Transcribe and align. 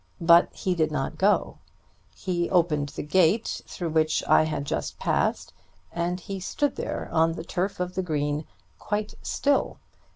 But 0.19 0.51
he 0.51 0.73
did 0.73 0.91
not 0.91 1.19
go. 1.19 1.59
He 2.15 2.49
opened 2.49 2.89
the 2.89 3.03
gate 3.03 3.61
through 3.67 3.89
which 3.91 4.23
I 4.27 4.45
had 4.45 4.65
just 4.65 4.97
passed, 4.97 5.53
and 5.91 6.19
he 6.19 6.39
stood 6.39 6.75
there 6.75 7.07
on 7.11 7.33
the 7.33 7.43
turf 7.43 7.79
of 7.79 7.93
the 7.93 8.01
green, 8.01 8.45
quite 8.79 9.13
still. 9.21 9.77